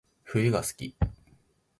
[0.25, 0.95] 冬が好き